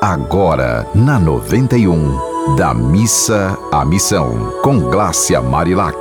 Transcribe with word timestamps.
Agora, 0.00 0.86
na 0.94 1.18
91, 1.18 2.54
da 2.54 2.72
missa 2.72 3.58
à 3.72 3.84
missão, 3.84 4.52
com 4.62 4.78
Glácia 4.78 5.42
Marilac. 5.42 5.98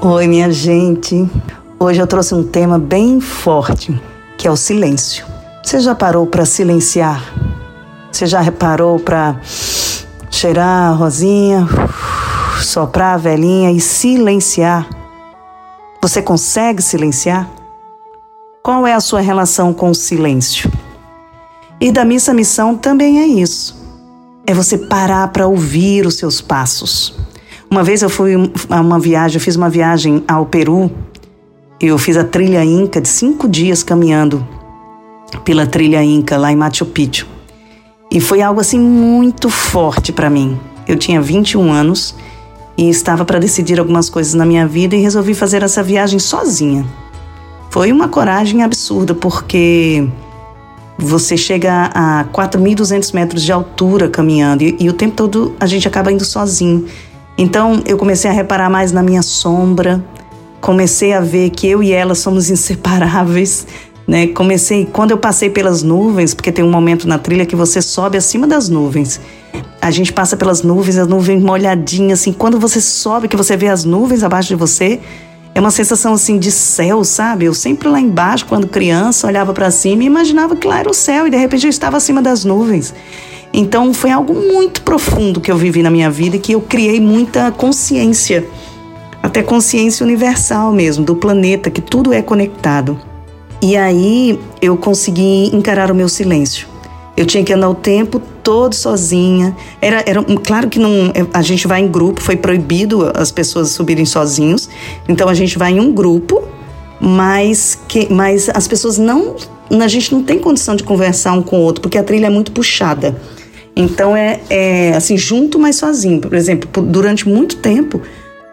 Oi, 0.00 0.26
minha 0.26 0.50
gente. 0.50 1.30
Hoje 1.78 2.00
eu 2.00 2.06
trouxe 2.06 2.34
um 2.34 2.42
tema 2.42 2.78
bem 2.78 3.20
forte, 3.20 4.00
que 4.38 4.48
é 4.48 4.50
o 4.50 4.56
silêncio. 4.56 5.26
Você 5.62 5.78
já 5.78 5.94
parou 5.94 6.26
para 6.26 6.46
silenciar? 6.46 7.22
Você 8.10 8.24
já 8.24 8.40
reparou 8.40 8.98
para 8.98 9.36
cheirar 10.30 10.90
a 10.90 10.94
rosinha, 10.94 11.68
soprar 12.62 13.16
a 13.16 13.18
velhinha 13.18 13.70
e 13.70 13.78
silenciar? 13.78 14.88
Você 16.00 16.22
consegue 16.22 16.80
silenciar? 16.80 17.46
Qual 18.62 18.86
é 18.86 18.94
a 18.94 19.00
sua 19.00 19.20
relação 19.20 19.74
com 19.74 19.90
o 19.90 19.94
silêncio? 19.94 20.72
E 21.84 21.92
da 21.92 22.02
missa 22.02 22.32
missão 22.32 22.74
também 22.74 23.20
é 23.20 23.26
isso. 23.26 23.76
É 24.46 24.54
você 24.54 24.78
parar 24.78 25.28
para 25.28 25.46
ouvir 25.46 26.06
os 26.06 26.14
seus 26.14 26.40
passos. 26.40 27.14
Uma 27.70 27.84
vez 27.84 28.00
eu 28.00 28.08
fui 28.08 28.32
a 28.70 28.80
uma 28.80 28.98
viagem, 28.98 29.36
eu 29.36 29.40
fiz 29.40 29.54
uma 29.54 29.68
viagem 29.68 30.24
ao 30.26 30.46
Peru. 30.46 30.90
Eu 31.78 31.98
fiz 31.98 32.16
a 32.16 32.24
trilha 32.24 32.64
Inca 32.64 33.02
de 33.02 33.08
cinco 33.10 33.46
dias 33.46 33.82
caminhando 33.82 34.48
pela 35.44 35.66
trilha 35.66 36.02
Inca 36.02 36.38
lá 36.38 36.50
em 36.50 36.56
Machu 36.56 36.86
Picchu. 36.86 37.26
E 38.10 38.18
foi 38.18 38.40
algo 38.40 38.62
assim 38.62 38.80
muito 38.80 39.50
forte 39.50 40.10
para 40.10 40.30
mim. 40.30 40.58
Eu 40.88 40.96
tinha 40.96 41.20
21 41.20 41.70
anos 41.70 42.14
e 42.78 42.88
estava 42.88 43.26
para 43.26 43.38
decidir 43.38 43.78
algumas 43.78 44.08
coisas 44.08 44.32
na 44.32 44.46
minha 44.46 44.66
vida 44.66 44.96
e 44.96 45.02
resolvi 45.02 45.34
fazer 45.34 45.62
essa 45.62 45.82
viagem 45.82 46.18
sozinha. 46.18 46.86
Foi 47.68 47.92
uma 47.92 48.08
coragem 48.08 48.62
absurda, 48.62 49.14
porque 49.14 50.08
você 50.98 51.36
chega 51.36 51.90
a 51.94 52.24
4.200 52.32 53.12
metros 53.12 53.42
de 53.42 53.52
altura 53.52 54.08
caminhando 54.08 54.62
e, 54.62 54.76
e, 54.78 54.88
o 54.88 54.92
tempo 54.92 55.14
todo 55.16 55.54
a 55.58 55.66
gente 55.66 55.88
acaba 55.88 56.12
indo 56.12 56.24
sozinho. 56.24 56.86
Então 57.36 57.82
eu 57.86 57.96
comecei 57.96 58.30
a 58.30 58.32
reparar 58.32 58.70
mais 58.70 58.92
na 58.92 59.02
minha 59.02 59.22
sombra, 59.22 60.04
comecei 60.60 61.12
a 61.12 61.20
ver 61.20 61.50
que 61.50 61.66
eu 61.66 61.82
e 61.82 61.92
ela 61.92 62.14
somos 62.14 62.48
inseparáveis. 62.50 63.66
Né? 64.06 64.28
Comecei, 64.28 64.84
quando 64.84 65.12
eu 65.12 65.18
passei 65.18 65.48
pelas 65.48 65.82
nuvens, 65.82 66.34
porque 66.34 66.52
tem 66.52 66.64
um 66.64 66.70
momento 66.70 67.08
na 67.08 67.18
trilha 67.18 67.46
que 67.46 67.56
você 67.56 67.80
sobe 67.80 68.18
acima 68.18 68.46
das 68.46 68.68
nuvens. 68.68 69.18
A 69.80 69.90
gente 69.90 70.12
passa 70.12 70.36
pelas 70.36 70.62
nuvens, 70.62 70.98
as 70.98 71.08
nuvens 71.08 71.42
molhadinhas, 71.42 72.20
assim. 72.20 72.32
Quando 72.32 72.58
você 72.58 72.80
sobe, 72.80 73.28
que 73.28 73.36
você 73.36 73.56
vê 73.56 73.68
as 73.68 73.84
nuvens 73.84 74.22
abaixo 74.22 74.48
de 74.48 74.56
você, 74.56 75.00
é 75.54 75.60
uma 75.60 75.70
sensação 75.70 76.14
assim 76.14 76.36
de 76.36 76.50
céu, 76.50 77.04
sabe? 77.04 77.44
Eu 77.44 77.54
sempre 77.54 77.88
lá 77.88 78.00
embaixo, 78.00 78.44
quando 78.44 78.66
criança, 78.66 79.26
olhava 79.26 79.52
para 79.52 79.70
cima 79.70 80.02
e 80.02 80.06
imaginava 80.06 80.56
que 80.56 80.66
lá 80.66 80.80
era 80.80 80.90
o 80.90 80.94
céu 80.94 81.28
e 81.28 81.30
de 81.30 81.36
repente 81.36 81.64
eu 81.64 81.70
estava 81.70 81.96
acima 81.96 82.20
das 82.20 82.44
nuvens. 82.44 82.92
Então 83.52 83.94
foi 83.94 84.10
algo 84.10 84.34
muito 84.34 84.82
profundo 84.82 85.40
que 85.40 85.50
eu 85.50 85.56
vivi 85.56 85.80
na 85.80 85.90
minha 85.90 86.10
vida 86.10 86.36
e 86.36 86.40
que 86.40 86.52
eu 86.52 86.60
criei 86.60 87.00
muita 87.00 87.52
consciência, 87.52 88.44
até 89.22 89.44
consciência 89.44 90.04
universal 90.04 90.72
mesmo, 90.72 91.04
do 91.04 91.14
planeta, 91.14 91.70
que 91.70 91.80
tudo 91.80 92.12
é 92.12 92.20
conectado. 92.20 93.00
E 93.62 93.76
aí 93.76 94.40
eu 94.60 94.76
consegui 94.76 95.54
encarar 95.54 95.88
o 95.88 95.94
meu 95.94 96.08
silêncio. 96.08 96.73
Eu 97.16 97.24
tinha 97.26 97.44
que 97.44 97.52
andar 97.52 97.68
o 97.68 97.74
tempo 97.74 98.20
todo 98.42 98.74
sozinha. 98.74 99.56
Era, 99.80 100.02
era 100.06 100.22
claro 100.44 100.68
que 100.68 100.78
não, 100.78 101.12
a 101.32 101.42
gente 101.42 101.66
vai 101.66 101.80
em 101.80 101.88
grupo, 101.88 102.20
foi 102.20 102.36
proibido 102.36 103.10
as 103.14 103.30
pessoas 103.30 103.70
subirem 103.70 104.04
sozinhos. 104.04 104.68
Então 105.08 105.28
a 105.28 105.34
gente 105.34 105.56
vai 105.56 105.72
em 105.72 105.80
um 105.80 105.92
grupo, 105.92 106.42
mas 107.00 107.78
que, 107.86 108.12
mas 108.12 108.50
as 108.52 108.66
pessoas 108.66 108.98
não, 108.98 109.36
a 109.70 109.88
gente 109.88 110.12
não 110.12 110.22
tem 110.22 110.38
condição 110.38 110.74
de 110.74 110.82
conversar 110.82 111.32
um 111.32 111.42
com 111.42 111.58
o 111.58 111.62
outro 111.62 111.80
porque 111.80 111.98
a 111.98 112.02
trilha 112.02 112.26
é 112.26 112.30
muito 112.30 112.50
puxada. 112.50 113.16
Então 113.76 114.16
é, 114.16 114.40
é 114.50 114.92
assim 114.96 115.16
junto, 115.16 115.58
mas 115.58 115.76
sozinho. 115.76 116.20
Por 116.20 116.34
exemplo, 116.34 116.82
durante 116.82 117.28
muito 117.28 117.56
tempo 117.56 118.00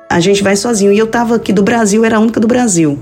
a 0.10 0.20
gente 0.20 0.44
vai 0.44 0.56
sozinho. 0.56 0.92
E 0.92 0.98
eu 0.98 1.06
estava 1.06 1.36
aqui 1.36 1.54
do 1.54 1.64
Brasil, 1.64 2.04
era 2.04 2.18
a 2.18 2.20
única 2.20 2.40
do 2.40 2.48
Brasil. 2.48 3.00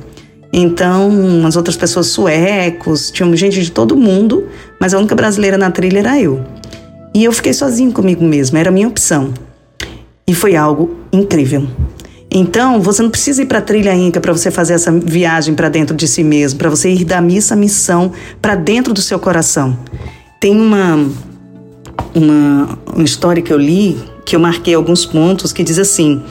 Então, 0.52 1.46
as 1.46 1.56
outras 1.56 1.78
pessoas 1.78 2.08
suecos, 2.08 3.12
tinha 3.12 3.36
gente 3.36 3.62
de 3.62 3.72
todo 3.72 3.96
mundo, 3.96 4.48
mas 4.80 4.94
a 4.94 4.98
única 4.98 5.16
brasileira 5.16 5.58
na 5.58 5.70
trilha 5.70 6.00
era 6.00 6.20
eu. 6.20 6.44
E 7.14 7.24
eu 7.24 7.32
fiquei 7.32 7.54
sozinho 7.54 7.92
comigo 7.92 8.24
mesma, 8.24 8.60
era 8.60 8.70
a 8.70 8.72
minha 8.72 8.88
opção. 8.88 9.34
E 10.28 10.34
foi 10.34 10.56
algo 10.56 10.96
incrível. 11.12 11.68
Então, 12.32 12.80
você 12.80 13.02
não 13.02 13.10
precisa 13.10 13.42
ir 13.42 13.48
para 13.48 13.58
a 13.58 13.62
trilha 13.62 13.94
Inca 13.96 14.22
para 14.22 14.32
você 14.32 14.52
fazer 14.52 14.74
essa 14.74 14.92
viagem 14.92 15.56
para 15.56 15.68
dentro 15.68 15.96
de 15.96 16.08
si 16.08 16.24
mesmo, 16.24 16.60
para 16.60 16.70
você 16.70 16.92
ir 16.92 17.04
da 17.04 17.20
missa 17.20 17.56
à 17.56 17.58
missão 17.58 18.12
para 18.40 18.56
dentro 18.56 18.94
do 18.94 19.02
seu 19.02 19.18
coração. 19.18 19.78
Tem 20.40 20.56
uma, 20.56 21.10
uma, 22.14 22.80
uma 22.94 23.04
história 23.04 23.42
que 23.42 23.52
eu 23.52 23.58
li, 23.58 23.98
que 24.26 24.36
eu 24.36 24.40
marquei 24.40 24.76
alguns 24.76 25.06
pontos, 25.06 25.52
que 25.52 25.64
diz 25.64 25.80
assim: 25.80 26.22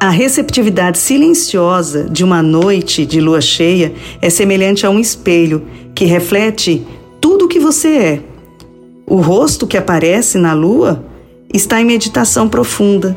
a 0.00 0.08
receptividade 0.08 0.96
silenciosa 0.96 2.04
de 2.04 2.24
uma 2.24 2.42
noite 2.42 3.04
de 3.04 3.20
lua 3.20 3.42
cheia 3.42 3.92
é 4.22 4.30
semelhante 4.30 4.86
a 4.86 4.90
um 4.90 4.98
espelho 4.98 5.66
que 5.94 6.06
reflete 6.06 6.86
tudo 7.20 7.44
o 7.44 7.48
que 7.48 7.60
você 7.60 7.88
é. 7.88 8.20
O 9.06 9.16
rosto 9.16 9.66
que 9.66 9.76
aparece 9.76 10.38
na 10.38 10.54
lua 10.54 11.04
está 11.52 11.82
em 11.82 11.84
meditação 11.84 12.48
profunda, 12.48 13.14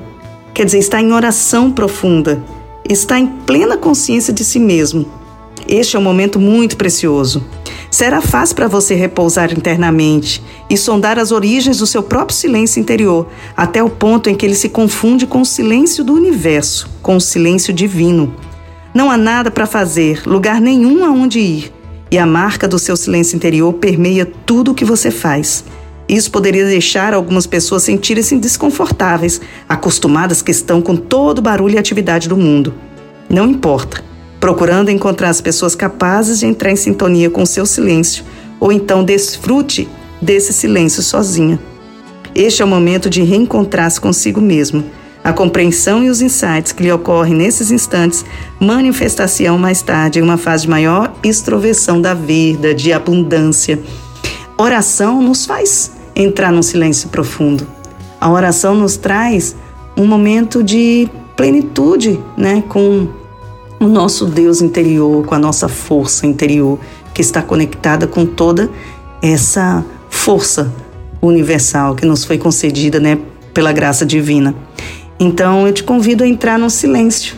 quer 0.53 0.65
dizer, 0.65 0.79
está 0.79 0.99
em 0.99 1.13
oração 1.13 1.71
profunda, 1.71 2.43
está 2.89 3.17
em 3.17 3.27
plena 3.27 3.77
consciência 3.77 4.33
de 4.33 4.43
si 4.43 4.59
mesmo. 4.59 5.05
Este 5.65 5.95
é 5.95 5.99
um 5.99 6.03
momento 6.03 6.37
muito 6.37 6.75
precioso. 6.75 7.45
Será 7.93 8.21
fácil 8.21 8.55
para 8.55 8.67
você 8.67 8.95
repousar 8.95 9.53
internamente 9.53 10.43
e 10.67 10.75
sondar 10.75 11.19
as 11.19 11.31
origens 11.31 11.77
do 11.77 11.85
seu 11.85 12.01
próprio 12.01 12.35
silêncio 12.35 12.79
interior, 12.79 13.27
até 13.55 13.83
o 13.83 13.89
ponto 13.89 14.31
em 14.31 14.33
que 14.33 14.43
ele 14.43 14.55
se 14.55 14.67
confunde 14.67 15.27
com 15.27 15.41
o 15.41 15.45
silêncio 15.45 16.03
do 16.03 16.11
universo, 16.11 16.89
com 17.03 17.17
o 17.17 17.21
silêncio 17.21 17.71
divino. 17.71 18.33
Não 18.95 19.11
há 19.11 19.15
nada 19.15 19.51
para 19.51 19.67
fazer, 19.67 20.23
lugar 20.25 20.59
nenhum 20.59 21.05
aonde 21.05 21.37
ir, 21.37 21.71
e 22.09 22.17
a 22.17 22.25
marca 22.25 22.67
do 22.67 22.79
seu 22.79 22.97
silêncio 22.97 23.35
interior 23.35 23.71
permeia 23.73 24.25
tudo 24.25 24.71
o 24.71 24.73
que 24.73 24.83
você 24.83 25.11
faz. 25.11 25.63
Isso 26.09 26.31
poderia 26.31 26.65
deixar 26.65 27.13
algumas 27.13 27.45
pessoas 27.45 27.83
sentirem-se 27.83 28.39
desconfortáveis, 28.39 29.39
acostumadas 29.69 30.41
que 30.41 30.49
estão 30.49 30.81
com 30.81 30.95
todo 30.95 31.37
o 31.37 31.43
barulho 31.43 31.75
e 31.75 31.77
atividade 31.77 32.27
do 32.27 32.35
mundo. 32.35 32.73
Não 33.29 33.47
importa 33.47 34.12
procurando 34.43 34.91
encontrar 34.91 35.29
as 35.29 35.39
pessoas 35.39 35.73
capazes 35.73 36.39
de 36.39 36.45
entrar 36.45 36.69
em 36.69 36.75
sintonia 36.75 37.29
com 37.29 37.43
o 37.43 37.47
seu 37.47 37.65
silêncio, 37.65 38.25
ou 38.59 38.73
então 38.73 39.01
desfrute 39.01 39.87
desse 40.21 40.51
silêncio 40.51 41.01
sozinha. 41.01 41.57
Este 42.35 42.61
é 42.61 42.65
o 42.65 42.67
momento 42.67 43.09
de 43.09 43.23
reencontrar-se 43.23 44.01
consigo 44.01 44.41
mesmo. 44.41 44.83
A 45.23 45.31
compreensão 45.31 46.03
e 46.03 46.09
os 46.09 46.21
insights 46.21 46.73
que 46.73 46.83
lhe 46.83 46.91
ocorrem 46.91 47.33
nesses 47.33 47.71
instantes 47.71 48.25
manifestação 48.59 49.57
mais 49.57 49.81
tarde 49.81 50.19
em 50.19 50.21
uma 50.21 50.35
fase 50.35 50.63
de 50.63 50.69
maior 50.69 51.13
extroversão 51.23 52.01
da 52.01 52.13
vida, 52.13 52.75
de 52.75 52.91
abundância. 52.91 53.79
Oração 54.57 55.21
nos 55.21 55.45
faz 55.45 55.93
entrar 56.13 56.51
num 56.51 56.61
silêncio 56.61 57.07
profundo. 57.07 57.65
A 58.19 58.29
oração 58.29 58.75
nos 58.75 58.97
traz 58.97 59.55
um 59.95 60.05
momento 60.05 60.61
de 60.61 61.07
plenitude, 61.37 62.19
né, 62.35 62.61
com 62.67 63.22
o 63.83 63.89
nosso 63.89 64.25
Deus 64.25 64.61
interior, 64.61 65.25
com 65.25 65.35
a 65.35 65.39
nossa 65.39 65.67
força 65.67 66.25
interior, 66.25 66.79
que 67.13 67.21
está 67.21 67.41
conectada 67.41 68.07
com 68.07 68.25
toda 68.25 68.69
essa 69.21 69.83
força 70.09 70.71
universal 71.21 71.95
que 71.95 72.05
nos 72.05 72.25
foi 72.25 72.37
concedida, 72.37 72.99
né, 72.99 73.19
pela 73.53 73.71
graça 73.71 74.05
divina. 74.05 74.55
Então 75.19 75.67
eu 75.67 75.73
te 75.73 75.83
convido 75.83 76.23
a 76.23 76.27
entrar 76.27 76.57
no 76.57 76.69
silêncio, 76.69 77.35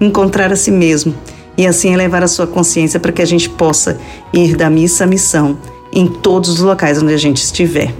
encontrar 0.00 0.52
a 0.52 0.56
si 0.56 0.70
mesmo 0.70 1.14
e 1.56 1.66
assim 1.66 1.92
elevar 1.92 2.22
a 2.22 2.28
sua 2.28 2.46
consciência 2.46 2.98
para 2.98 3.12
que 3.12 3.22
a 3.22 3.26
gente 3.26 3.48
possa 3.48 3.98
ir 4.32 4.56
da 4.56 4.70
missa 4.70 5.04
à 5.04 5.06
missão 5.06 5.58
em 5.92 6.06
todos 6.06 6.50
os 6.50 6.60
locais 6.60 7.02
onde 7.02 7.12
a 7.12 7.18
gente 7.18 7.38
estiver. 7.38 7.94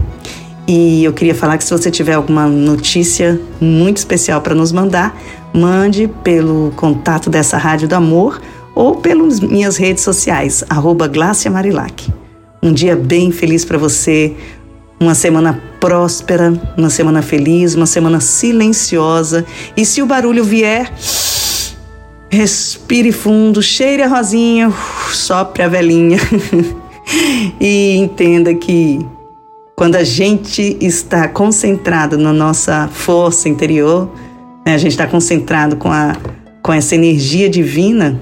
E 0.67 1.03
eu 1.03 1.15
queria 1.15 1.35
falar 1.35 1.57
que 1.57 1.65
se 1.65 1.71
você 1.71 1.91
tiver 1.91 2.13
alguma 2.13 2.47
notícia 2.47 3.41
muito 3.59 3.97
especial 3.97 4.43
para 4.43 4.55
nos 4.55 4.71
mandar, 4.71 5.19
mande 5.53 6.09
pelo 6.23 6.73
contato 6.77 7.31
dessa 7.31 7.57
Rádio 7.57 7.89
do 7.89 7.95
Amor 7.95 8.41
ou 8.75 8.97
pelas 8.97 9.41
minhas 9.41 9.77
redes 9.77 10.05
sociais, 10.05 10.63
arroba 10.69 11.11
Marilac. 11.51 12.13
Um 12.63 12.73
dia 12.73 12.95
bem 12.95 13.31
feliz 13.31 13.65
para 13.65 13.79
você, 13.79 14.37
uma 15.01 15.15
semana 15.15 15.63
próspera, 15.81 16.53
uma 16.77 16.91
semana 16.91 17.23
feliz, 17.23 17.75
uma 17.75 17.87
semana 17.87 18.21
silenciosa. 18.21 19.45
E 19.77 19.85
se 19.85 20.03
o 20.03 20.07
barulho 20.07 20.45
vier, 20.45 20.93
respire 22.31 23.13
fundo, 23.13 23.63
cheire 23.63 24.03
a 24.03 24.09
rosinha, 24.09 24.73
sopre 25.13 25.63
a 25.63 25.69
velhinha 25.69 26.19
e 27.61 27.97
entenda 27.97 28.55
que 28.55 29.05
quando 29.75 29.97
a 29.97 30.05
gente 30.05 30.77
está 30.81 31.29
concentrado 31.29 32.19
na 32.19 32.33
nossa 32.33 32.89
força 32.93 33.49
interior, 33.49 34.11
né, 34.69 34.75
a 34.75 34.79
gente 34.79 34.91
está 34.91 35.07
concentrado 35.07 35.77
com, 35.77 35.91
a, 35.91 36.15
com 36.63 36.75
essa 36.75 36.95
energia 36.95 37.49
divina, 37.49 38.21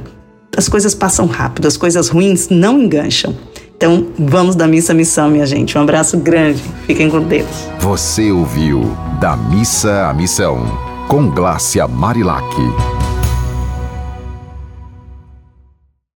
as 0.56 0.68
coisas 0.68 0.94
passam 0.94 1.26
rápido, 1.26 1.66
as 1.66 1.76
coisas 1.76 2.08
ruins 2.08 2.48
não 2.48 2.80
engancham. 2.80 3.34
Então, 3.76 4.06
vamos 4.16 4.54
da 4.54 4.66
missa 4.66 4.92
à 4.92 4.94
missão, 4.94 5.28
minha 5.28 5.44
gente. 5.44 5.76
Um 5.76 5.82
abraço 5.82 6.16
grande. 6.16 6.62
Fiquem 6.86 7.10
com 7.10 7.20
Deus. 7.20 7.48
Você 7.80 8.30
ouviu 8.30 8.96
Da 9.20 9.36
Missa 9.36 10.06
à 10.06 10.14
Missão, 10.14 10.64
com 11.08 11.28
Glácia 11.28 11.86
Marilac. 11.88 12.46